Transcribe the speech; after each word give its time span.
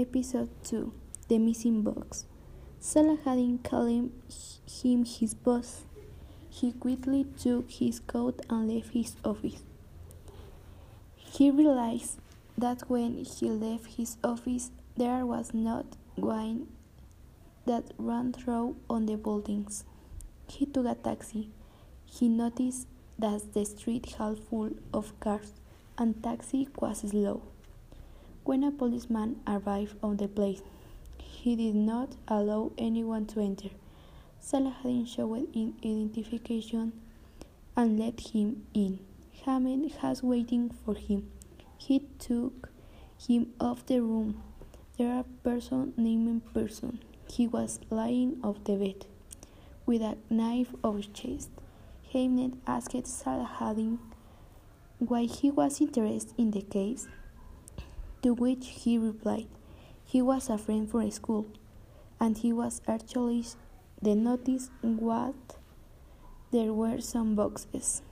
Episode 0.00 0.48
2 0.64 0.94
The 1.28 1.38
Missing 1.38 1.82
Box. 1.82 2.24
Saladin 2.78 3.58
called 3.58 4.10
him 4.66 5.04
his 5.04 5.34
boss. 5.34 5.84
He 6.48 6.72
quickly 6.72 7.26
took 7.38 7.70
his 7.70 8.00
coat 8.00 8.40
and 8.48 8.66
left 8.72 8.94
his 8.94 9.14
office. 9.22 9.62
He 11.16 11.50
realized 11.50 12.18
that 12.56 12.88
when 12.88 13.26
he 13.26 13.50
left 13.50 13.96
his 13.98 14.16
office, 14.24 14.70
there 14.96 15.26
was 15.26 15.52
not 15.52 15.84
wine 16.16 16.68
that 17.66 17.92
ran 17.98 18.32
through 18.32 18.76
on 18.88 19.04
the 19.04 19.16
buildings. 19.16 19.84
He 20.48 20.64
took 20.64 20.86
a 20.86 20.94
taxi. 20.94 21.50
He 22.06 22.30
noticed 22.30 22.88
that 23.18 23.52
the 23.52 23.66
street 23.66 24.14
was 24.18 24.38
full 24.48 24.70
of 24.94 25.12
cars 25.20 25.52
and 25.98 26.22
taxi 26.22 26.68
was 26.80 27.00
slow. 27.00 27.42
When 28.44 28.64
a 28.64 28.70
policeman 28.70 29.40
arrived 29.46 29.96
on 30.02 30.16
the 30.16 30.28
place, 30.28 30.62
he 31.18 31.56
did 31.56 31.74
not 31.74 32.16
allow 32.26 32.72
anyone 32.78 33.26
to 33.26 33.40
enter. 33.40 33.70
Saladin 34.40 35.04
showed 35.06 35.48
identification 35.54 36.92
and 37.76 37.98
let 37.98 38.20
him 38.20 38.66
in. 38.74 38.98
Hamed 39.44 39.92
was 40.02 40.22
waiting 40.22 40.70
for 40.84 40.94
him. 40.94 41.30
He 41.78 42.00
took 42.18 42.70
him 43.18 43.52
off 43.60 43.86
the 43.86 44.00
room. 44.00 44.42
There 44.98 45.18
a 45.18 45.24
person 45.42 45.94
named 45.96 46.52
Person. 46.52 47.00
He 47.28 47.46
was 47.46 47.80
lying 47.90 48.38
on 48.42 48.60
the 48.64 48.76
bed 48.76 49.06
with 49.86 50.02
a 50.02 50.16
knife 50.28 50.74
of 50.82 50.96
his 50.96 51.06
chest. 51.06 51.50
Hamed 52.10 52.60
asked 52.66 53.06
Saladin 53.06 53.98
why 54.98 55.22
he 55.24 55.50
was 55.50 55.80
interested 55.80 56.34
in 56.36 56.50
the 56.50 56.62
case. 56.62 57.08
To 58.22 58.34
which 58.34 58.66
he 58.68 58.98
replied, 58.98 59.46
he 60.04 60.20
was 60.20 60.50
a 60.50 60.58
friend 60.58 60.90
from 60.90 61.10
school, 61.10 61.46
and 62.18 62.36
he 62.36 62.52
was 62.52 62.82
actually 62.86 63.46
the 64.02 64.14
notice 64.14 64.70
what 64.82 65.56
there 66.50 66.72
were 66.72 67.00
some 67.00 67.34
boxes. 67.34 68.02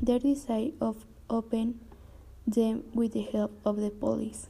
They 0.00 0.20
decided 0.20 0.78
to 0.80 0.94
open 1.28 1.80
them 2.46 2.84
with 2.94 3.14
the 3.14 3.22
help 3.22 3.52
of 3.64 3.76
the 3.76 3.90
police. 3.90 4.48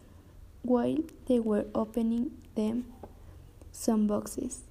While 0.63 0.99
they 1.29 1.39
were 1.39 1.65
opening 1.75 2.33
them, 2.55 2.85
some 3.73 4.07
boxes. 4.07 4.63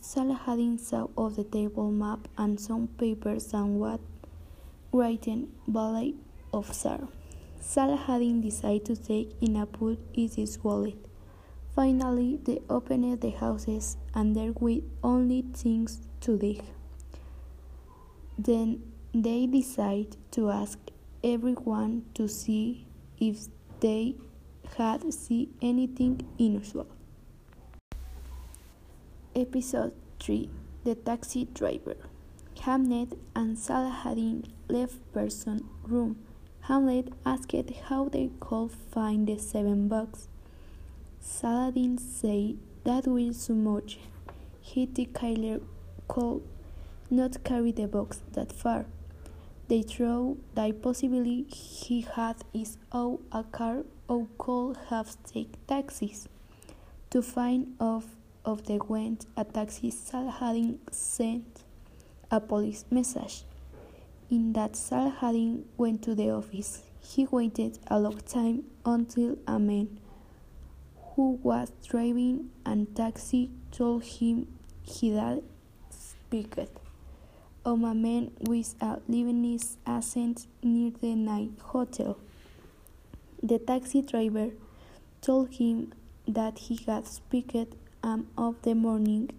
Saladin 0.00 0.78
saw 0.78 1.06
of 1.16 1.36
the 1.36 1.44
table 1.44 1.90
map 1.90 2.28
and 2.36 2.58
some 2.58 2.88
papers 2.98 3.54
and 3.54 3.78
what 3.78 4.00
written 4.92 5.52
Valley 5.66 6.16
of 6.52 6.72
Sar. 6.74 7.08
Saladin 7.64 8.42
decided 8.42 8.84
to 8.84 8.94
take 8.94 9.32
in 9.40 9.56
a 9.56 9.64
put 9.64 9.98
in 10.12 10.28
his 10.28 10.62
wallet. 10.62 10.96
Finally, 11.74 12.38
they 12.44 12.60
opened 12.68 13.20
the 13.22 13.30
houses 13.30 13.96
and 14.14 14.36
there 14.36 14.52
were 14.52 14.82
only 15.02 15.42
things 15.54 16.06
to 16.20 16.36
dig. 16.36 16.62
Then 18.38 18.82
they 19.14 19.46
decided 19.46 20.16
to 20.32 20.50
ask 20.50 20.78
everyone 21.24 22.04
to 22.14 22.28
see 22.28 22.86
if 23.18 23.46
they 23.80 24.16
had 24.76 25.12
seen 25.12 25.54
anything 25.62 26.20
unusual. 26.38 26.86
Episode 29.34 29.94
3 30.20 30.50
The 30.84 30.94
Taxi 30.96 31.46
Driver 31.46 31.96
Hamed 32.60 33.16
and 33.34 33.58
Saladin 33.58 34.44
left 34.68 35.00
person 35.12 35.64
room 35.82 36.18
Hamed 36.68 37.14
asked 37.26 37.54
how 37.88 38.08
they 38.08 38.30
could 38.40 38.70
find 38.70 39.26
the 39.26 39.36
seven 39.36 39.86
bucks. 39.86 40.28
Saladin 41.20 41.98
said 41.98 42.56
that 42.84 43.06
was 43.06 43.36
so 43.36 43.52
much. 43.54 43.98
He 44.62 44.86
Killer 44.86 45.60
could 46.08 46.40
not 47.10 47.44
carry 47.44 47.70
the 47.70 47.86
box 47.86 48.22
that 48.32 48.50
far. 48.50 48.86
They 49.68 49.82
thought 49.82 50.38
that 50.54 50.80
possibly 50.80 51.42
he 51.42 52.00
had 52.00 52.36
his 52.54 52.78
own 52.92 53.18
a 53.30 53.44
car 53.44 53.84
or 54.08 54.26
could 54.38 54.78
have 54.88 55.16
taken 55.24 55.60
taxis. 55.66 56.28
To 57.10 57.20
find 57.20 57.74
off 57.78 58.06
of 58.44 58.64
the 58.64 58.78
went 58.88 59.26
a 59.36 59.44
taxi 59.44 59.90
Saladin 59.90 60.78
sent 60.90 61.62
a 62.30 62.40
police 62.40 62.86
message. 62.90 63.44
In 64.34 64.52
that 64.54 64.74
Saladin 64.74 65.64
went 65.76 66.02
to 66.02 66.14
the 66.16 66.30
office. 66.30 66.82
He 67.00 67.24
waited 67.24 67.78
a 67.86 68.00
long 68.00 68.18
time 68.18 68.64
until 68.84 69.38
a 69.46 69.60
man 69.60 70.00
who 71.14 71.38
was 71.40 71.70
driving 71.86 72.50
a 72.66 72.84
taxi 72.96 73.52
told 73.70 74.02
him 74.02 74.48
he 74.82 75.14
had 75.14 75.44
speaked 75.88 76.58
of 77.64 77.84
a 77.84 77.94
man 77.94 78.32
with 78.40 78.74
a 78.80 78.98
Lebanese 79.08 79.76
accent 79.86 80.48
near 80.64 80.90
the 81.00 81.14
night 81.14 81.52
hotel. 81.62 82.18
The 83.40 83.60
taxi 83.60 84.02
driver 84.02 84.50
told 85.20 85.50
him 85.54 85.92
that 86.26 86.58
he 86.58 86.80
had 86.86 87.06
speaked 87.06 87.76
am 88.02 88.26
of 88.36 88.60
the 88.62 88.74
morning 88.74 89.30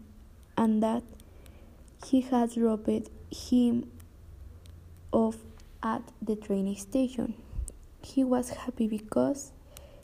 and 0.57 0.81
that 0.81 1.03
he 2.06 2.22
had 2.22 2.56
robbed 2.56 3.09
him 3.29 3.91
off 5.15 5.37
at 5.81 6.01
the 6.21 6.35
train 6.35 6.75
station. 6.75 7.35
He 8.03 8.23
was 8.23 8.49
happy 8.49 8.85
because 8.87 9.53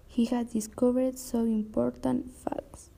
he 0.07 0.25
had 0.25 0.51
discovered 0.51 1.19
some 1.19 1.51
important 1.51 2.31
facts. 2.31 2.89